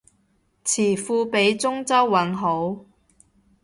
[0.65, 2.85] 詞庫畀中州韻好